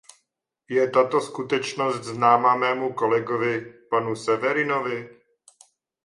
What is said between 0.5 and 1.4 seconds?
Je tato